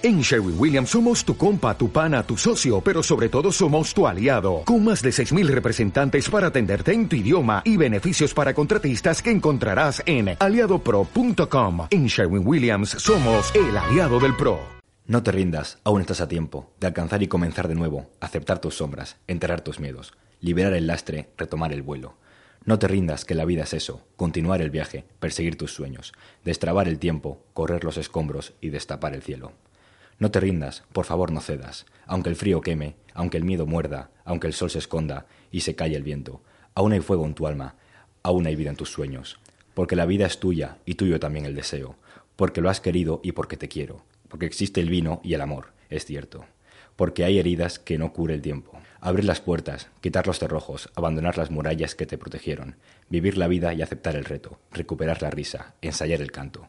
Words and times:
En 0.00 0.20
Sherwin 0.20 0.54
Williams 0.56 0.90
somos 0.90 1.24
tu 1.24 1.36
compa, 1.36 1.76
tu 1.76 1.90
pana, 1.90 2.22
tu 2.22 2.36
socio, 2.36 2.80
pero 2.80 3.02
sobre 3.02 3.28
todo 3.28 3.50
somos 3.50 3.92
tu 3.92 4.06
aliado, 4.06 4.62
con 4.64 4.84
más 4.84 5.02
de 5.02 5.10
6.000 5.10 5.48
representantes 5.48 6.30
para 6.30 6.46
atenderte 6.46 6.92
en 6.92 7.08
tu 7.08 7.16
idioma 7.16 7.62
y 7.64 7.76
beneficios 7.76 8.32
para 8.32 8.54
contratistas 8.54 9.20
que 9.20 9.32
encontrarás 9.32 10.00
en 10.06 10.36
aliadopro.com. 10.38 11.88
En 11.90 12.06
Sherwin 12.06 12.46
Williams 12.46 12.90
somos 12.90 13.52
el 13.56 13.76
aliado 13.76 14.20
del 14.20 14.36
PRO. 14.36 14.60
No 15.06 15.24
te 15.24 15.32
rindas, 15.32 15.78
aún 15.82 16.00
estás 16.00 16.20
a 16.20 16.28
tiempo 16.28 16.70
de 16.78 16.86
alcanzar 16.86 17.20
y 17.24 17.26
comenzar 17.26 17.66
de 17.66 17.74
nuevo, 17.74 18.08
aceptar 18.20 18.60
tus 18.60 18.76
sombras, 18.76 19.16
enterrar 19.26 19.62
tus 19.62 19.80
miedos, 19.80 20.12
liberar 20.40 20.74
el 20.74 20.86
lastre, 20.86 21.30
retomar 21.36 21.72
el 21.72 21.82
vuelo. 21.82 22.14
No 22.64 22.78
te 22.78 22.86
rindas, 22.86 23.24
que 23.24 23.34
la 23.34 23.44
vida 23.44 23.64
es 23.64 23.74
eso, 23.74 24.06
continuar 24.14 24.62
el 24.62 24.70
viaje, 24.70 25.06
perseguir 25.18 25.58
tus 25.58 25.72
sueños, 25.72 26.12
destrabar 26.44 26.86
el 26.86 27.00
tiempo, 27.00 27.42
correr 27.52 27.82
los 27.82 27.96
escombros 27.96 28.52
y 28.60 28.68
destapar 28.68 29.14
el 29.14 29.22
cielo. 29.22 29.54
No 30.20 30.32
te 30.32 30.40
rindas, 30.40 30.82
por 30.92 31.04
favor 31.04 31.30
no 31.30 31.40
cedas, 31.40 31.86
aunque 32.04 32.28
el 32.28 32.34
frío 32.34 32.60
queme, 32.60 32.96
aunque 33.14 33.36
el 33.36 33.44
miedo 33.44 33.66
muerda, 33.66 34.10
aunque 34.24 34.48
el 34.48 34.52
sol 34.52 34.68
se 34.68 34.78
esconda 34.78 35.26
y 35.52 35.60
se 35.60 35.76
calle 35.76 35.94
el 35.94 36.02
viento. 36.02 36.42
Aún 36.74 36.92
hay 36.92 36.98
fuego 36.98 37.24
en 37.24 37.34
tu 37.34 37.46
alma, 37.46 37.76
aún 38.24 38.46
hay 38.46 38.56
vida 38.56 38.70
en 38.70 38.76
tus 38.76 38.90
sueños, 38.90 39.38
porque 39.74 39.94
la 39.94 40.06
vida 40.06 40.26
es 40.26 40.40
tuya 40.40 40.78
y 40.84 40.94
tuyo 40.94 41.20
también 41.20 41.46
el 41.46 41.54
deseo, 41.54 41.94
porque 42.34 42.60
lo 42.60 42.68
has 42.68 42.80
querido 42.80 43.20
y 43.22 43.30
porque 43.30 43.56
te 43.56 43.68
quiero, 43.68 44.02
porque 44.26 44.46
existe 44.46 44.80
el 44.80 44.90
vino 44.90 45.20
y 45.22 45.34
el 45.34 45.40
amor, 45.40 45.72
es 45.88 46.04
cierto, 46.04 46.46
porque 46.96 47.24
hay 47.24 47.38
heridas 47.38 47.78
que 47.78 47.96
no 47.96 48.12
cure 48.12 48.34
el 48.34 48.42
tiempo. 48.42 48.72
Abrir 49.00 49.24
las 49.24 49.40
puertas, 49.40 49.88
quitar 50.00 50.26
los 50.26 50.40
cerrojos, 50.40 50.90
abandonar 50.96 51.38
las 51.38 51.52
murallas 51.52 51.94
que 51.94 52.06
te 52.06 52.18
protegieron, 52.18 52.74
vivir 53.08 53.38
la 53.38 53.46
vida 53.46 53.72
y 53.72 53.82
aceptar 53.82 54.16
el 54.16 54.24
reto, 54.24 54.58
recuperar 54.72 55.22
la 55.22 55.30
risa, 55.30 55.74
ensayar 55.80 56.20
el 56.20 56.32
canto 56.32 56.68